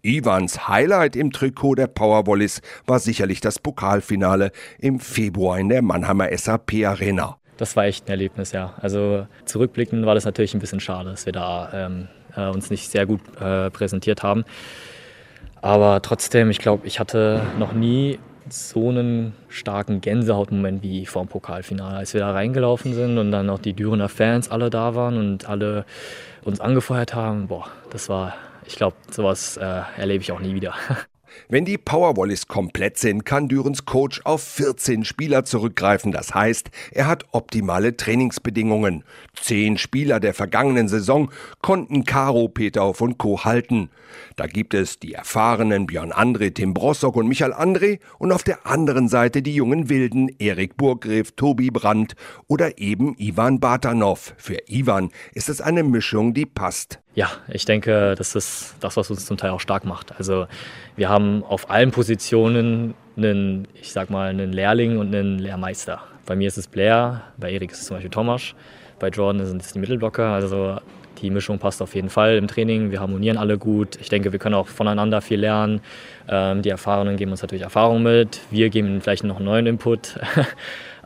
Ivans 0.04 0.68
Highlight 0.68 1.16
im 1.16 1.32
Trikot 1.32 1.76
der 1.76 1.86
Powerwallis 1.86 2.60
war 2.86 2.98
sicherlich 2.98 3.40
das 3.40 3.58
Pokalfinale 3.58 4.52
im 4.78 5.00
Februar 5.00 5.58
in 5.58 5.70
der 5.70 5.80
Mannheimer 5.80 6.28
SAP 6.36 6.84
Arena. 6.84 7.38
Das 7.56 7.74
war 7.74 7.86
echt 7.86 8.06
ein 8.06 8.10
Erlebnis, 8.10 8.52
ja. 8.52 8.74
Also 8.80 9.26
zurückblickend 9.46 10.04
war 10.04 10.14
das 10.14 10.26
natürlich 10.26 10.52
ein 10.52 10.60
bisschen 10.60 10.80
schade, 10.80 11.10
dass 11.10 11.24
wir 11.24 11.32
da 11.32 11.70
ähm, 11.72 12.08
äh, 12.36 12.48
uns 12.48 12.68
nicht 12.68 12.90
sehr 12.90 13.06
gut 13.06 13.20
äh, 13.40 13.70
präsentiert 13.70 14.22
haben. 14.22 14.44
Aber 15.62 16.02
trotzdem, 16.02 16.50
ich 16.50 16.58
glaube, 16.58 16.86
ich 16.86 17.00
hatte 17.00 17.40
noch 17.58 17.72
nie 17.72 18.18
so 18.50 18.90
einen 18.90 19.32
starken 19.48 20.02
Gänsehautmoment 20.02 20.82
wie 20.82 21.06
vor 21.06 21.24
dem 21.24 21.28
Pokalfinale, 21.28 21.96
als 21.96 22.12
wir 22.12 22.20
da 22.20 22.32
reingelaufen 22.32 22.92
sind 22.92 23.16
und 23.16 23.32
dann 23.32 23.48
auch 23.48 23.58
die 23.58 23.72
Dürener 23.72 24.10
Fans 24.10 24.50
alle 24.50 24.68
da 24.68 24.94
waren 24.94 25.16
und 25.16 25.48
alle 25.48 25.86
uns 26.42 26.60
angefeuert 26.60 27.14
haben. 27.14 27.46
Boah, 27.46 27.68
das 27.88 28.10
war 28.10 28.34
ich 28.66 28.76
glaube, 28.76 28.96
sowas 29.10 29.56
äh, 29.56 29.82
erlebe 29.96 30.22
ich 30.22 30.32
auch 30.32 30.40
nie 30.40 30.54
wieder. 30.54 30.74
Wenn 31.48 31.64
die 31.64 31.78
Powerwallis 31.78 32.46
komplett 32.46 32.98
sind, 32.98 33.24
kann 33.24 33.48
Dürens 33.48 33.84
Coach 33.84 34.20
auf 34.24 34.42
14 34.42 35.04
Spieler 35.04 35.44
zurückgreifen. 35.44 36.12
Das 36.12 36.34
heißt, 36.34 36.70
er 36.92 37.06
hat 37.06 37.26
optimale 37.32 37.96
Trainingsbedingungen. 37.96 39.04
Zehn 39.34 39.78
Spieler 39.78 40.20
der 40.20 40.34
vergangenen 40.34 40.88
Saison 40.88 41.30
konnten 41.60 42.04
Caro, 42.04 42.48
Peterhoff 42.48 43.00
und 43.00 43.18
Co. 43.18 43.44
halten. 43.44 43.90
Da 44.36 44.46
gibt 44.46 44.74
es 44.74 45.00
die 45.00 45.14
erfahrenen 45.14 45.86
Björn 45.86 46.12
André, 46.12 46.54
Tim 46.54 46.72
Brossock 46.72 47.16
und 47.16 47.28
Michael 47.28 47.52
André 47.52 47.98
und 48.18 48.32
auf 48.32 48.44
der 48.44 48.66
anderen 48.66 49.08
Seite 49.08 49.42
die 49.42 49.54
jungen 49.54 49.88
Wilden 49.88 50.28
Erik 50.38 50.76
Burggräf, 50.76 51.32
Tobi 51.32 51.70
Brandt 51.70 52.14
oder 52.46 52.78
eben 52.78 53.16
Ivan 53.18 53.60
Batanov. 53.60 54.34
Für 54.38 54.58
Ivan 54.68 55.10
ist 55.32 55.48
es 55.48 55.60
eine 55.60 55.82
Mischung, 55.82 56.32
die 56.32 56.46
passt. 56.46 57.00
Ja, 57.14 57.30
ich 57.48 57.64
denke, 57.64 58.14
das 58.16 58.34
ist 58.34 58.74
das, 58.80 58.96
was 58.96 59.10
uns 59.10 59.24
zum 59.24 59.36
Teil 59.36 59.50
auch 59.50 59.60
stark 59.60 59.84
macht. 59.84 60.12
Also 60.18 60.46
wir 60.96 61.08
haben 61.08 61.44
auf 61.44 61.70
allen 61.70 61.92
Positionen 61.92 62.94
einen, 63.16 63.68
ich 63.74 63.92
sag 63.92 64.10
mal, 64.10 64.30
einen 64.30 64.52
Lehrling 64.52 64.98
und 64.98 65.14
einen 65.14 65.38
Lehrmeister. 65.38 66.02
Bei 66.26 66.34
mir 66.34 66.48
ist 66.48 66.56
es 66.56 66.66
Blair, 66.66 67.22
bei 67.36 67.52
Erik 67.52 67.70
ist 67.70 67.80
es 67.80 67.86
zum 67.86 67.96
Beispiel 67.96 68.10
Thomas, 68.10 68.54
bei 68.98 69.08
Jordan 69.08 69.46
sind 69.46 69.62
es 69.62 69.72
die 69.72 69.78
Mittelblocker. 69.78 70.26
Also 70.26 70.78
die 71.22 71.30
Mischung 71.30 71.58
passt 71.58 71.80
auf 71.80 71.94
jeden 71.94 72.10
Fall 72.10 72.36
im 72.36 72.48
Training. 72.48 72.90
Wir 72.90 73.00
harmonieren 73.00 73.38
alle 73.38 73.58
gut. 73.58 73.96
Ich 74.00 74.08
denke, 74.08 74.32
wir 74.32 74.38
können 74.40 74.56
auch 74.56 74.66
voneinander 74.66 75.20
viel 75.20 75.40
lernen. 75.40 75.80
Ähm, 76.28 76.62
die 76.62 76.70
Erfahrenen 76.70 77.16
geben 77.16 77.30
uns 77.30 77.42
natürlich 77.42 77.62
Erfahrung 77.62 78.02
mit. 78.02 78.40
Wir 78.50 78.70
geben 78.70 79.00
vielleicht 79.00 79.22
noch 79.24 79.36
einen 79.36 79.46
neuen 79.46 79.66
Input. 79.66 80.18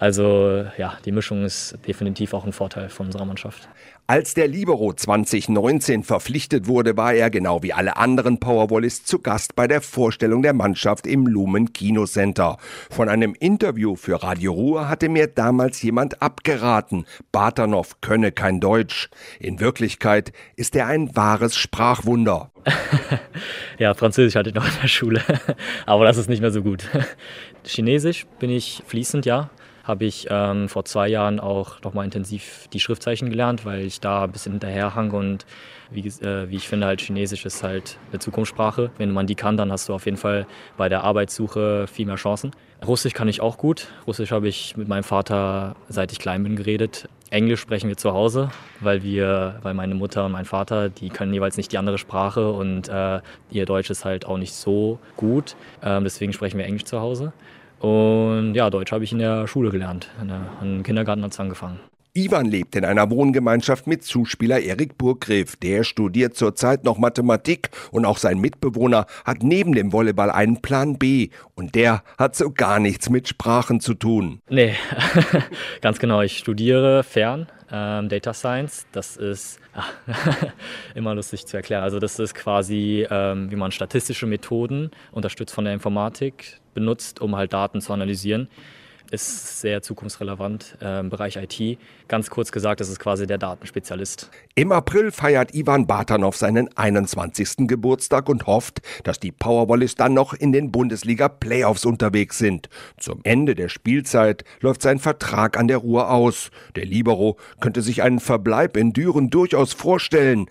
Also 0.00 0.64
ja, 0.78 0.96
die 1.04 1.10
Mischung 1.10 1.44
ist 1.44 1.76
definitiv 1.88 2.32
auch 2.32 2.44
ein 2.44 2.52
Vorteil 2.52 2.88
von 2.88 3.06
unserer 3.06 3.24
Mannschaft. 3.24 3.68
Als 4.10 4.32
der 4.32 4.48
Libero 4.48 4.94
2019 4.94 6.02
verpflichtet 6.02 6.66
wurde, 6.66 6.96
war 6.96 7.12
er 7.12 7.28
genau 7.28 7.62
wie 7.62 7.74
alle 7.74 7.98
anderen 7.98 8.40
Powerwallis 8.40 9.04
zu 9.04 9.18
Gast 9.18 9.54
bei 9.54 9.68
der 9.68 9.82
Vorstellung 9.82 10.40
der 10.40 10.54
Mannschaft 10.54 11.06
im 11.06 11.26
Lumen 11.26 11.74
Kino 11.74 12.06
Center. 12.06 12.56
Von 12.88 13.10
einem 13.10 13.34
Interview 13.38 13.96
für 13.96 14.22
Radio 14.22 14.54
Ruhr 14.54 14.88
hatte 14.88 15.10
mir 15.10 15.26
damals 15.26 15.82
jemand 15.82 16.22
abgeraten, 16.22 17.04
Batanov 17.32 18.00
könne 18.00 18.32
kein 18.32 18.60
Deutsch. 18.60 19.10
In 19.40 19.60
Wirklichkeit 19.60 20.32
ist 20.56 20.74
er 20.74 20.86
ein 20.86 21.14
wahres 21.14 21.54
Sprachwunder. 21.54 22.50
ja, 23.78 23.92
Französisch 23.92 24.36
hatte 24.36 24.48
ich 24.48 24.54
noch 24.54 24.64
in 24.64 24.80
der 24.80 24.88
Schule, 24.88 25.22
aber 25.84 26.06
das 26.06 26.16
ist 26.16 26.30
nicht 26.30 26.40
mehr 26.40 26.50
so 26.50 26.62
gut. 26.62 26.82
Chinesisch 27.62 28.24
bin 28.38 28.48
ich 28.48 28.82
fließend, 28.86 29.26
ja 29.26 29.50
habe 29.88 30.04
ich 30.04 30.26
ähm, 30.30 30.68
vor 30.68 30.84
zwei 30.84 31.08
Jahren 31.08 31.40
auch 31.40 31.80
nochmal 31.82 32.04
intensiv 32.04 32.68
die 32.74 32.78
Schriftzeichen 32.78 33.30
gelernt, 33.30 33.64
weil 33.64 33.80
ich 33.80 34.00
da 34.00 34.24
ein 34.24 34.32
bisschen 34.32 34.52
hinterherhang 34.52 35.12
und 35.12 35.46
wie, 35.90 36.06
äh, 36.06 36.50
wie 36.50 36.56
ich 36.56 36.68
finde, 36.68 36.86
halt 36.86 37.00
Chinesisch 37.00 37.46
ist 37.46 37.62
halt 37.62 37.98
eine 38.10 38.18
Zukunftssprache. 38.18 38.90
Wenn 38.98 39.10
man 39.10 39.26
die 39.26 39.34
kann, 39.34 39.56
dann 39.56 39.72
hast 39.72 39.88
du 39.88 39.94
auf 39.94 40.04
jeden 40.04 40.18
Fall 40.18 40.46
bei 40.76 40.90
der 40.90 41.04
Arbeitssuche 41.04 41.86
viel 41.86 42.04
mehr 42.04 42.16
Chancen. 42.16 42.50
Russisch 42.86 43.14
kann 43.14 43.28
ich 43.28 43.40
auch 43.40 43.56
gut. 43.56 43.88
Russisch 44.06 44.30
habe 44.30 44.46
ich 44.46 44.76
mit 44.76 44.88
meinem 44.88 45.04
Vater, 45.04 45.74
seit 45.88 46.12
ich 46.12 46.18
klein 46.18 46.42
bin, 46.42 46.54
geredet. 46.54 47.08
Englisch 47.30 47.60
sprechen 47.60 47.88
wir 47.88 47.96
zu 47.96 48.12
Hause, 48.12 48.50
weil 48.80 49.02
wir, 49.02 49.58
weil 49.62 49.74
meine 49.74 49.94
Mutter 49.94 50.26
und 50.26 50.32
mein 50.32 50.44
Vater, 50.44 50.90
die 50.90 51.08
können 51.08 51.32
jeweils 51.32 51.56
nicht 51.56 51.72
die 51.72 51.78
andere 51.78 51.98
Sprache 51.98 52.52
und 52.52 52.88
äh, 52.88 53.20
ihr 53.50 53.66
Deutsch 53.66 53.90
ist 53.90 54.04
halt 54.04 54.26
auch 54.26 54.38
nicht 54.38 54.54
so 54.54 54.98
gut. 55.16 55.56
Ähm, 55.82 56.04
deswegen 56.04 56.32
sprechen 56.32 56.58
wir 56.58 56.66
Englisch 56.66 56.84
zu 56.84 57.00
Hause. 57.00 57.32
Und 57.80 58.54
ja, 58.54 58.70
Deutsch 58.70 58.92
habe 58.92 59.04
ich 59.04 59.12
in 59.12 59.18
der 59.18 59.46
Schule 59.46 59.70
gelernt. 59.70 60.08
Im 60.60 60.82
Kindergarten 60.82 61.22
hat 61.22 61.32
es 61.32 61.40
angefangen. 61.40 61.80
Ivan 62.18 62.46
lebt 62.46 62.74
in 62.74 62.84
einer 62.84 63.10
Wohngemeinschaft 63.10 63.86
mit 63.86 64.02
Zuspieler 64.02 64.58
Erik 64.58 64.98
Burggräf. 64.98 65.54
Der 65.54 65.84
studiert 65.84 66.36
zurzeit 66.36 66.82
noch 66.82 66.98
Mathematik 66.98 67.70
und 67.92 68.04
auch 68.04 68.18
sein 68.18 68.40
Mitbewohner 68.40 69.06
hat 69.24 69.44
neben 69.44 69.72
dem 69.72 69.92
Volleyball 69.92 70.32
einen 70.32 70.60
Plan 70.60 70.98
B 70.98 71.28
und 71.54 71.76
der 71.76 72.02
hat 72.18 72.34
so 72.34 72.50
gar 72.50 72.80
nichts 72.80 73.08
mit 73.08 73.28
Sprachen 73.28 73.80
zu 73.80 73.94
tun. 73.94 74.40
Nee, 74.48 74.74
ganz 75.80 76.00
genau. 76.00 76.20
Ich 76.22 76.38
studiere 76.38 77.04
fern 77.04 77.46
ähm, 77.70 78.08
Data 78.08 78.34
Science. 78.34 78.88
Das 78.90 79.16
ist 79.16 79.60
immer 80.96 81.14
lustig 81.14 81.46
zu 81.46 81.56
erklären. 81.56 81.84
Also 81.84 82.00
das 82.00 82.18
ist 82.18 82.34
quasi, 82.34 83.06
ähm, 83.08 83.48
wie 83.52 83.56
man 83.56 83.70
statistische 83.70 84.26
Methoden 84.26 84.90
unterstützt 85.12 85.54
von 85.54 85.64
der 85.64 85.72
Informatik 85.72 86.58
benutzt, 86.74 87.20
um 87.20 87.36
halt 87.36 87.52
Daten 87.52 87.80
zu 87.80 87.92
analysieren 87.92 88.48
ist 89.10 89.60
sehr 89.60 89.82
zukunftsrelevant 89.82 90.76
äh, 90.80 91.00
im 91.00 91.10
Bereich 91.10 91.36
IT. 91.36 91.78
Ganz 92.08 92.30
kurz 92.30 92.52
gesagt, 92.52 92.80
das 92.80 92.88
ist 92.88 92.98
quasi 92.98 93.26
der 93.26 93.38
Datenspezialist. 93.38 94.30
Im 94.54 94.72
April 94.72 95.10
feiert 95.10 95.54
Ivan 95.54 95.86
Batanov 95.86 96.36
seinen 96.36 96.68
21. 96.76 97.68
Geburtstag 97.68 98.28
und 98.28 98.46
hofft, 98.46 98.82
dass 99.04 99.20
die 99.20 99.32
Powerwallis 99.32 99.94
dann 99.94 100.14
noch 100.14 100.34
in 100.34 100.52
den 100.52 100.70
Bundesliga-Playoffs 100.70 101.84
unterwegs 101.84 102.38
sind. 102.38 102.68
Zum 102.98 103.20
Ende 103.24 103.54
der 103.54 103.68
Spielzeit 103.68 104.44
läuft 104.60 104.82
sein 104.82 104.98
Vertrag 104.98 105.58
an 105.58 105.68
der 105.68 105.78
Ruhr 105.78 106.10
aus. 106.10 106.50
Der 106.76 106.84
Libero 106.84 107.36
könnte 107.60 107.82
sich 107.82 108.02
einen 108.02 108.20
Verbleib 108.20 108.76
in 108.76 108.92
Düren 108.92 109.30
durchaus 109.30 109.72
vorstellen. 109.72 110.46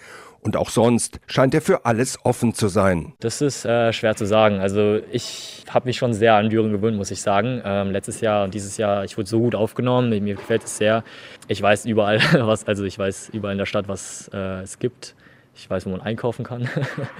Und 0.47 0.55
auch 0.55 0.69
sonst 0.69 1.19
scheint 1.27 1.53
er 1.53 1.61
für 1.61 1.83
alles 1.83 2.19
offen 2.23 2.53
zu 2.53 2.69
sein. 2.69 3.11
Das 3.19 3.41
ist 3.41 3.65
äh, 3.65 3.91
schwer 3.91 4.15
zu 4.15 4.25
sagen. 4.25 4.61
Also 4.61 5.01
ich 5.11 5.65
habe 5.69 5.87
mich 5.87 5.97
schon 5.97 6.13
sehr 6.13 6.35
an 6.35 6.49
Düren 6.49 6.71
gewöhnt, 6.71 6.95
muss 6.95 7.11
ich 7.11 7.21
sagen. 7.21 7.61
Ähm, 7.65 7.91
letztes 7.91 8.21
Jahr 8.21 8.45
und 8.45 8.53
dieses 8.53 8.77
Jahr, 8.77 9.03
ich 9.03 9.17
wurde 9.17 9.27
so 9.27 9.41
gut 9.41 9.55
aufgenommen. 9.55 10.07
Mir 10.07 10.35
gefällt 10.35 10.63
es 10.63 10.77
sehr. 10.77 11.03
Ich 11.49 11.61
weiß 11.61 11.83
überall, 11.83 12.21
was, 12.47 12.65
also 12.65 12.85
ich 12.85 12.97
weiß 12.97 13.31
überall 13.33 13.51
in 13.51 13.57
der 13.57 13.65
Stadt, 13.65 13.89
was 13.89 14.29
äh, 14.33 14.61
es 14.61 14.79
gibt. 14.79 15.15
Ich 15.53 15.69
weiß, 15.69 15.85
wo 15.85 15.89
man 15.89 15.99
einkaufen 15.99 16.45
kann. 16.45 16.69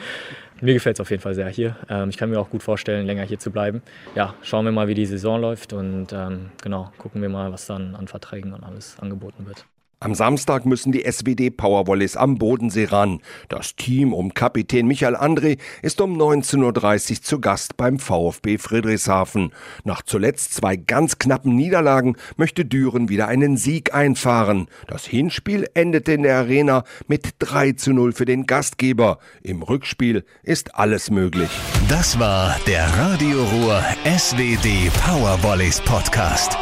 mir 0.61 0.73
gefällt 0.73 0.95
es 0.95 1.01
auf 1.01 1.11
jeden 1.11 1.21
Fall 1.21 1.35
sehr 1.35 1.49
hier. 1.49 1.75
Ähm, 1.89 2.07
ich 2.07 2.15
kann 2.15 2.29
mir 2.29 2.39
auch 2.39 2.49
gut 2.49 2.63
vorstellen, 2.63 3.05
länger 3.05 3.23
hier 3.23 3.39
zu 3.39 3.51
bleiben. 3.51 3.81
Ja, 4.15 4.35
schauen 4.41 4.63
wir 4.63 4.71
mal, 4.71 4.87
wie 4.87 4.95
die 4.95 5.05
Saison 5.05 5.41
läuft 5.41 5.73
und 5.73 6.13
ähm, 6.13 6.51
genau, 6.63 6.93
gucken 6.97 7.21
wir 7.21 7.27
mal, 7.27 7.51
was 7.51 7.65
dann 7.65 7.93
an 7.93 8.07
Verträgen 8.07 8.53
und 8.53 8.63
alles 8.63 8.97
angeboten 9.01 9.47
wird. 9.47 9.65
Am 9.99 10.13
Samstag 10.13 10.67
müssen 10.67 10.91
die 10.91 11.11
SWD 11.11 11.49
Powerwallis 11.49 12.17
am 12.17 12.37
Bodensee 12.37 12.85
ran. 12.85 13.19
Das 13.49 13.75
Team 13.75 14.13
um 14.13 14.35
Kapitän 14.35 14.85
Michael 14.85 15.15
André 15.15 15.57
ist 15.81 16.01
um 16.01 16.15
19.30 16.21 17.11
Uhr 17.11 17.21
zu 17.23 17.41
Gast 17.41 17.77
beim 17.77 17.97
VfB 17.97 18.59
Friedrichshafen. 18.59 19.51
Nach 19.85 20.03
zuletzt 20.03 20.53
zwei 20.53 20.75
ganz 20.75 21.17
knappen 21.17 21.55
Niederlagen 21.55 22.15
möchte 22.35 22.63
Düren 22.63 23.09
wieder 23.09 23.27
einen 23.27 23.57
Sieg 23.57 23.95
einfahren. 23.95 24.67
Das 24.85 25.03
Hinspiel 25.03 25.67
endete 25.73 26.13
in 26.13 26.21
der 26.21 26.37
Arena 26.37 26.83
mit 27.07 27.29
3 27.39 27.71
zu 27.71 27.91
0 27.91 28.13
für 28.13 28.25
den 28.25 28.45
Gastgeber. 28.45 29.17
Im 29.41 29.63
Rückspiel 29.63 30.25
ist 30.43 30.75
alles 30.75 31.09
möglich. 31.09 31.49
Das 31.89 32.19
war 32.19 32.55
der 32.67 32.85
Radio 32.99 33.43
Ruhr 33.43 33.83
SWD 34.05 34.91
Powerwallis 35.03 35.81
Podcast. 35.81 36.55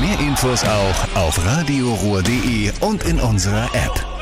Mehr 0.00 0.18
Infos 0.20 0.64
auch 0.64 1.16
auf 1.16 1.44
radioruhr.de 1.44 2.72
und 2.80 3.04
in 3.04 3.18
unserer 3.20 3.64
App. 3.74 4.17